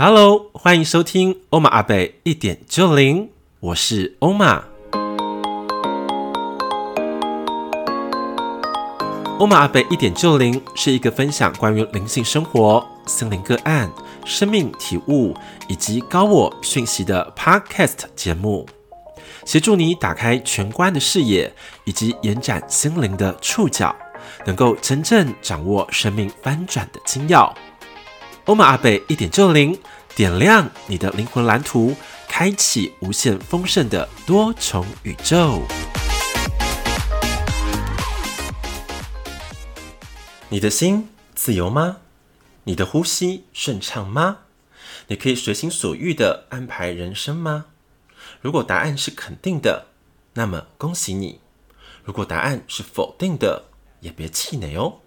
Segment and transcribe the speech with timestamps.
[0.00, 4.62] Hello，欢迎收听欧玛阿贝一点就灵，我是欧玛。
[9.40, 13.90] 欧玛阿贝一点就灵是一个分享关于灵性生活、心灵个案、
[14.24, 15.34] 生命体悟
[15.66, 18.68] 以及高我讯息的 Podcast 节目，
[19.44, 21.52] 协助你打开全观的视野
[21.82, 23.92] 以及延展心灵的触角，
[24.46, 27.52] 能够真正掌握生命翻转的精要。
[28.48, 29.78] 欧玛阿贝一点就灵，
[30.16, 31.94] 点亮你的灵魂蓝图，
[32.26, 35.60] 开启无限丰盛的多重宇宙。
[40.48, 41.98] 你的心自由吗？
[42.64, 44.38] 你的呼吸顺畅吗？
[45.08, 47.66] 你可以随心所欲的安排人生吗？
[48.40, 49.88] 如果答案是肯定的，
[50.32, 51.40] 那么恭喜你；
[52.02, 53.64] 如果答案是否定的，
[54.00, 55.00] 也别气馁哦，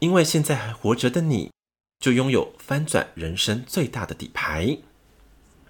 [0.00, 1.52] 因为现在还活着的你。
[2.00, 4.78] 就拥有翻转人生最大的底牌。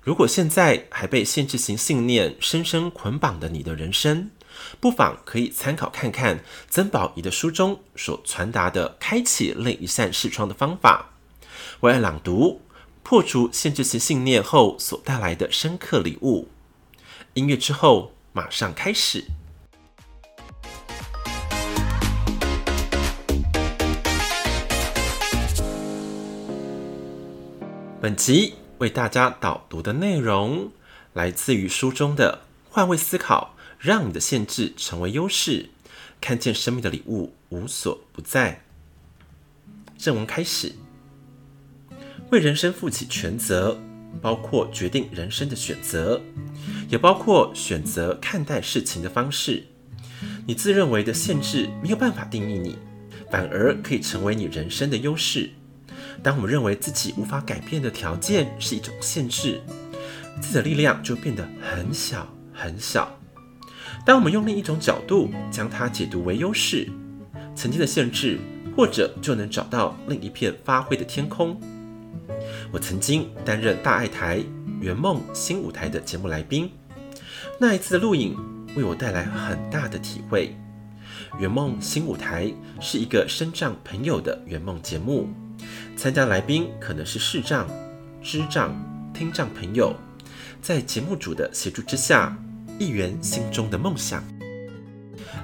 [0.02, 4.30] 如果现在还被限制型信念深深捆绑的你的人生，
[4.80, 11.10] 不妨可以参考看看曾宝仪的书中所传达的开启另一扇视窗的方法。
[11.80, 12.60] 为爱朗读，
[13.02, 16.49] 破除限制性信念后所带来的深刻礼物。
[17.34, 19.24] 音乐之后，马上开始。
[28.09, 30.73] 本集为大家导读的内容
[31.12, 32.40] 来自于书中的
[32.73, 35.68] 《换位思考，让你的限制成为优势，
[36.18, 38.62] 看见生命的礼物无所不在》。
[40.02, 40.73] 正文开始，
[42.30, 43.78] 为人生负起全责，
[44.22, 46.22] 包括决定人生的选择，
[46.88, 49.66] 也包括选择看待事情的方式。
[50.46, 52.78] 你自认为的限制没有办法定义你，
[53.30, 55.50] 反而可以成为你人生的优势。
[56.23, 59.61] 当我们认为自己无法改变的条件是一种限制，
[60.41, 63.11] 自己的力量就变得很小很小。
[64.05, 66.89] 当我们用另一种角度将它解读为优势，
[67.55, 68.39] 曾经的限制
[68.77, 71.59] 或者就能找到另一片发挥的天空。
[72.73, 74.43] 我曾经担任大爱台
[74.81, 76.71] 圆梦新舞台的节目来宾，
[77.59, 78.37] 那一次的录影
[78.77, 80.55] 为我带来很大的体会。
[81.39, 85.28] 圆梦新舞台是一个身障朋友的圆梦节目。
[85.98, 87.66] 参加来宾可能是视障、
[88.22, 88.72] 肢障、
[89.12, 89.92] 听障朋友，
[90.62, 92.38] 在节目组的协助之下，
[92.78, 94.22] 一圆心中的梦想。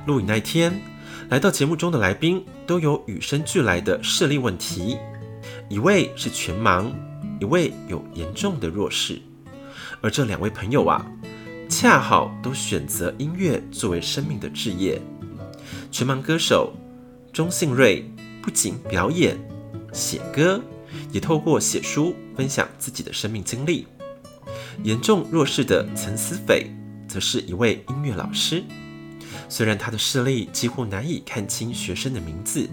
[0.07, 0.81] 录影那天，
[1.29, 4.97] 来到节目中的来宾都有与生俱来的视力问题，
[5.69, 6.87] 一位是全盲，
[7.41, 9.21] 一位有严重的弱视。
[10.01, 11.05] 而这两位朋友啊，
[11.69, 15.03] 恰好都选择音乐作为生命的志业。
[15.91, 16.73] 全盲歌手
[17.33, 18.09] 钟信瑞
[18.41, 19.37] 不仅表演。
[19.95, 20.61] 写歌，
[21.13, 23.87] 也透过写书分享自己的生命经历。
[24.83, 26.67] 严重弱视的陈思斐，
[27.09, 28.63] 则是一位音乐老师。
[29.49, 32.69] 虽然他的视力几乎难以看清学生的名字，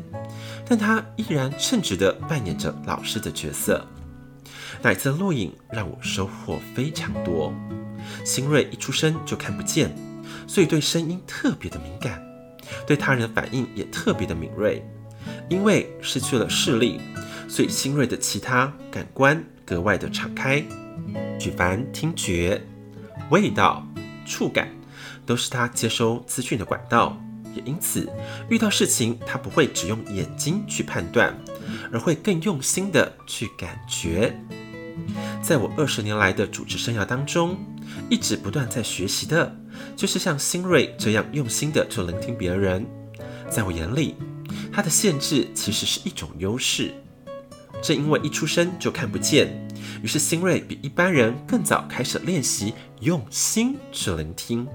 [0.65, 3.85] 但他依然称职地扮演着老师的角色。
[4.81, 7.53] 那一次录影让我收获非常多。
[8.25, 9.93] 新锐一出生就看不见，
[10.47, 12.19] 所以对声音特别的敏感，
[12.87, 14.83] 对他人的反应也特别的敏锐。
[15.51, 17.01] 因为失去了视力，
[17.50, 20.63] 所以新锐的其他感官格外的敞开，
[21.38, 22.62] 举凡听觉、
[23.29, 23.85] 味道、
[24.25, 24.69] 触感，
[25.25, 27.22] 都是他接收资讯的管道。
[27.53, 28.09] 也因此，
[28.50, 31.38] 遇到事情他不会只用眼睛去判断，
[31.91, 34.34] 而会更用心的去感觉。
[35.41, 37.57] 在我二十年来的主持生涯当中，
[38.09, 39.53] 一直不断在学习的，
[39.97, 42.85] 就是像新锐这样用心的去聆听别人。
[43.50, 44.16] 在我眼里。
[44.71, 46.93] 它的限制其实是一种优势，
[47.81, 49.67] 正因为一出生就看不见，
[50.01, 54.67] 于是新锐比一般人更早开始练习用心去聆听，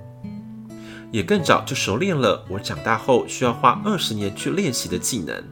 [1.10, 5.42] 也更早就熟练了我长大后需要花二十年去练习的技能。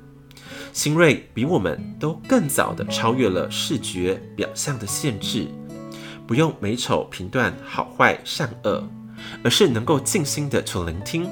[0.72, 5.46] 新锐比我们都更早的超越了视觉表象的限制，
[6.26, 8.86] 不用美丑评断好坏善恶，
[9.42, 11.30] 而是能够静心地去聆听，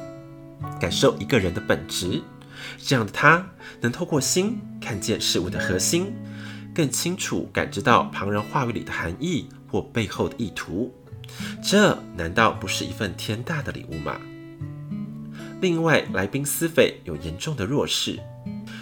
[0.81, 2.23] 感受一个人的本质。
[2.79, 3.51] 这样的他
[3.81, 6.13] 能透过心看见事物的核心，
[6.75, 10.95] 更清楚感知到旁人话语里的含义或背后的意图。
[11.63, 14.21] 这难道不是一份天大的礼物吗？
[15.61, 18.19] 另外，来宾思斐有严重的弱势，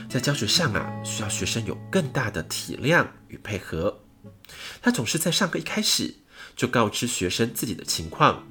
[0.09, 4.01] 在教学上啊，需要学生有更大的体谅与配合。
[4.81, 6.15] 他总是在上课一开始
[6.57, 8.45] 就告知学生自己的情况，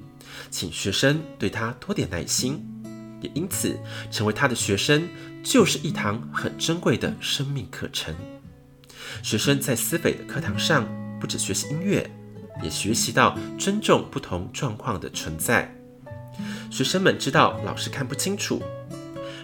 [0.52, 2.79] 请学生对他多点耐心。
[3.22, 3.78] 也因此，
[4.12, 5.08] 成为他的学生
[5.44, 8.16] 就是一堂很珍贵的生命课程。
[9.24, 10.88] 学生在思斐的课堂上
[11.20, 12.10] 不止学习音乐，
[12.62, 15.74] 也学习到尊重不同状况的存在。
[16.70, 18.62] 学生们知道老师看不清楚，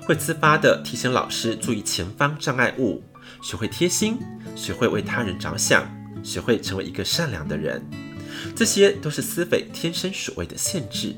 [0.04, 3.04] 会自发地提醒老师注意前方障碍物，
[3.42, 4.19] 学会贴心，
[4.56, 5.83] 学会为他人着想，
[6.24, 7.83] 学会成为一个善良的人。
[8.56, 11.16] 这些都是思斐天生所谓的限制，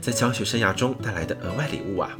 [0.00, 2.10] 在教学生涯中带来的额外礼物啊！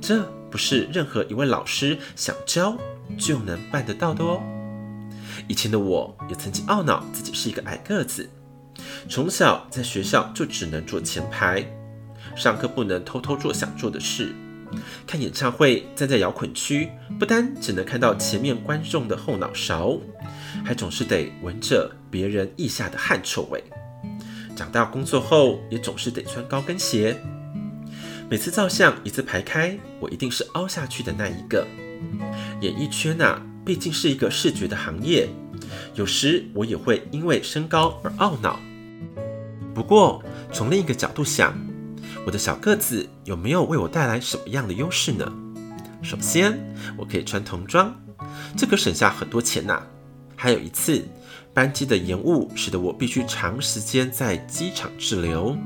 [0.00, 2.76] 这不是任何一位老师想教
[3.18, 4.42] 就能办得到的哦。
[5.48, 8.28] 以前的我也曾经懊恼自己是一个矮个子，
[9.08, 11.64] 从小在学校就只能坐前排。
[12.36, 14.34] 上课不能偷偷做想做的事，
[15.06, 19.98] 看演唱会站在摇滚区，不单只能看到前面观众的后脑勺，
[20.64, 23.62] 还总是得闻着别人腋下的汗臭味。
[24.54, 27.16] 长大工作后，也总是得穿高跟鞋。
[28.30, 31.66] 每次照相一字排开，我一定是凹下去的那一个。
[32.60, 35.28] 演艺圈啊，毕竟是一个视觉的行业，
[35.94, 38.58] 有时我也会因为身高而懊恼。
[39.74, 40.22] 不过
[40.52, 41.52] 从另一个角度想，
[42.24, 45.30] 我的小个子有没有为我带来什么样的优势呢？
[46.02, 46.58] 首先，
[46.96, 47.94] 我可以穿童装，
[48.56, 49.82] 这可省下很多钱呐。
[50.44, 51.02] 还有一次，
[51.54, 55.56] 班机的延误使得我必须长时间在机场滞留。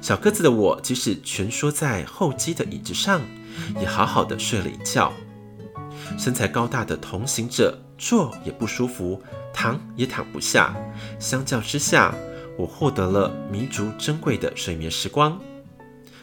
[0.00, 3.20] 小个子的我，即使蜷缩在候机的椅子上，
[3.78, 5.12] 也好好的睡了一觉。
[6.16, 10.74] 身材高大的同行者坐也不舒服，躺也躺不下。
[11.18, 12.14] 相较之下，
[12.56, 15.38] 我获得了弥足珍贵的睡眠时光。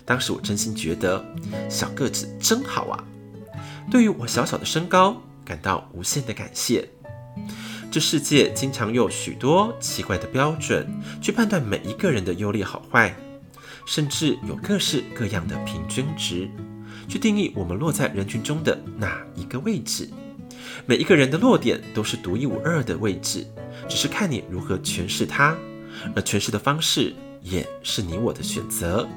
[0.03, 1.23] 当时我真心觉得
[1.69, 3.03] 小个子真好啊，
[3.91, 6.89] 对于我小小的身高感到无限的感谢。
[7.89, 10.87] 这世界经常用许多奇怪的标准
[11.21, 13.15] 去判断每一个人的优劣好坏，
[13.85, 16.49] 甚至有各式各样的平均值
[17.07, 20.09] 去定义我们落在人群中的哪一个位置。
[20.85, 23.47] 每一个人的落点都是独一无二的位置，
[23.87, 25.57] 只是看你如何诠释它，
[26.13, 29.07] 而诠释的方式也是你我的选择。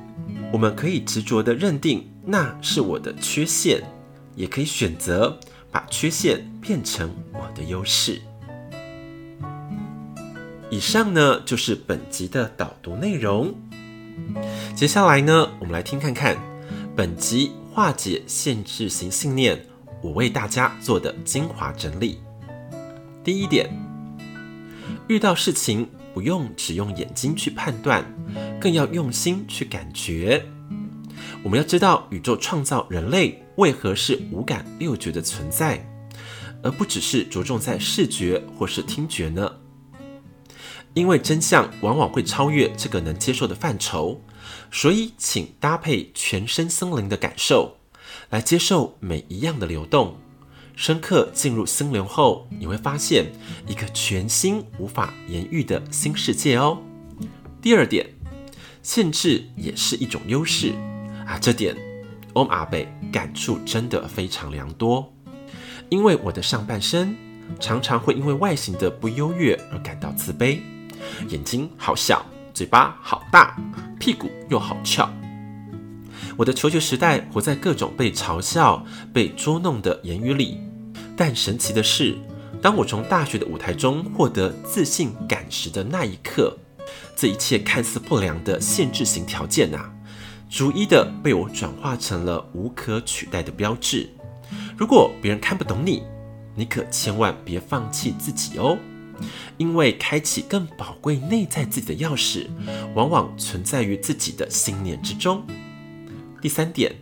[0.53, 3.83] 我们可以执着地认定那是我的缺陷，
[4.37, 5.39] 也可以选择
[5.71, 8.23] 把缺陷变成我的优势。
[10.71, 13.53] 以上呢，就是本集的导读内容。
[14.77, 16.37] 接下来呢，我们来听看看
[16.95, 19.67] 本集化解限制型信念，
[20.01, 22.21] 我为大家做的精华整理。
[23.25, 23.69] 第一点，
[25.09, 28.05] 遇到事情，不用只用眼睛去判断，
[28.61, 30.47] 更要用心去感觉。
[31.43, 35.85] 我们要知道，宇宙创造人类为何是五感六觉的存在，
[36.63, 39.51] 而不只是着重在视觉或是听觉呢？
[40.95, 44.21] 因为真相往往会超越这个能接受的范畴，
[44.71, 47.77] 所以请搭配全身森林的感受，
[48.31, 50.17] 来接受每一样的流动。
[50.77, 53.27] 深刻进入心流后，你会发现
[53.67, 56.79] 一个全新、无法言喻的新世界哦。
[57.61, 58.07] 第二点，
[58.83, 60.73] 限制也是一种优势
[61.27, 61.77] 啊，这点
[62.33, 65.13] 欧阿贝感触真的非常良多。
[65.91, 67.15] 因为我的上半身
[67.59, 70.61] 常常会因为外形的不优越而感到自卑，
[71.29, 73.57] 眼睛好小，嘴巴好大，
[73.99, 75.09] 屁股又好翘。
[76.37, 80.61] 我的求学时代活在各种被嘲笑、被捉弄的言语里。
[81.17, 82.17] 但神奇的是，
[82.63, 86.57] 当我从大学的舞台中获得自信感时的那一刻，
[87.15, 89.93] 这一切看似不良的限制型条件啊，
[90.49, 94.09] 逐一的被我转化成了无可取代的标志。
[94.79, 96.03] 如果别人看不懂你，
[96.55, 98.79] 你可千万别放弃自己哦，
[99.57, 102.47] 因为开启更宝贵内在自己的钥匙，
[102.95, 105.43] 往往存在于自己的信念之中。
[106.41, 106.95] 第三点。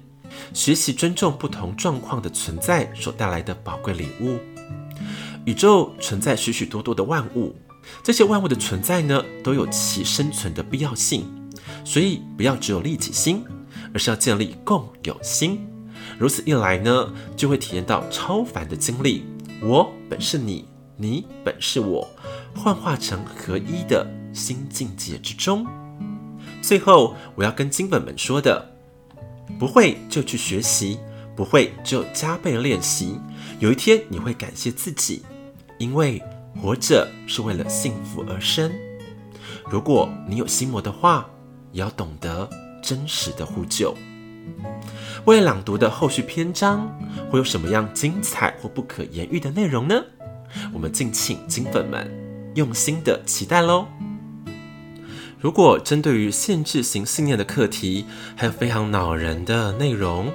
[0.52, 4.38] 学习尊重不同状况的存在所带来的宝贵礼物。
[5.46, 7.56] 宇宙存在许许多多的万物，
[8.04, 11.26] 这些万物的存在呢，都有其生存的必要性。
[11.82, 13.42] 所以不要只有利己心，
[13.92, 15.66] 而是要建立共有心。
[16.18, 19.24] 如此一来呢，就会体验到超凡的经历。
[19.62, 20.67] 我本是你，
[21.00, 22.10] 你本是我，
[22.56, 25.64] 幻化成合一的新境界之中。
[26.60, 28.74] 最后，我要跟金粉们说的。
[29.60, 30.98] 不会就去学习，
[31.36, 33.18] 不会就加倍练习。
[33.60, 35.22] 有一天你会感谢自己，
[35.78, 36.20] 因为
[36.60, 38.70] 活着是为了幸福而生。
[39.70, 41.30] 如果你有心魔的话，
[41.70, 42.50] 也要懂得
[42.82, 43.94] 真实的呼救。
[45.26, 46.88] 为了朗读的后续篇章
[47.30, 50.02] 会有什么样精彩或不可言喻的内容呢？
[50.72, 52.10] 我们敬请金粉们
[52.54, 53.86] 用心的期待喽。
[55.40, 60.32] 如果针对于限制型信念的课题还有非常恼人的内容，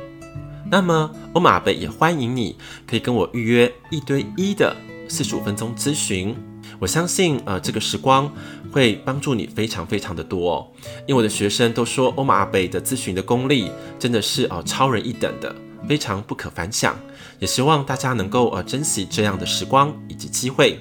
[0.72, 2.56] 那么欧玛贝也欢迎你
[2.88, 4.76] 可以跟我预约一对一的
[5.10, 6.34] 四十五分钟咨询，
[6.80, 8.32] 我相信，呃，这个时光
[8.72, 10.68] 会帮助你非常非常的多哦。
[11.06, 15.54] 因为我的学生都说，欧玛 ㄚ 贝的咨询的功力真的是哦超人一等的，
[15.88, 16.96] 非常不可反响。
[17.40, 20.80] 也希望大家能够呃珍惜这样的时光以及机会。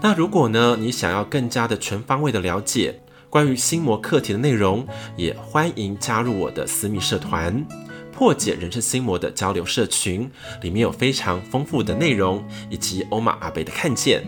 [0.00, 7.64] 那如果呢，你想要更加的全方位的了解关于心魔课题的内容，也欢迎加入我的私密社团
[8.12, 10.28] “破解人生心魔”的交流社群，
[10.60, 14.24] 里面有非常丰富的内容以及欧玛阿贝的看见。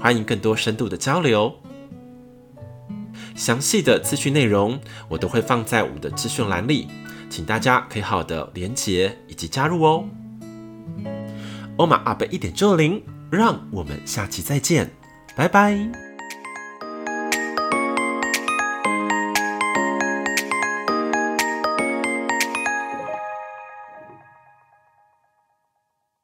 [0.00, 1.52] 欢迎更多深度的交流，
[3.34, 6.86] 详细的资讯内容我都会放在我们的资讯栏里，
[7.28, 10.04] 请大家可以好的连接以及加入哦。
[11.76, 14.90] 欧玛阿贝一点就零，让我们下期再见，
[15.36, 16.07] 拜拜。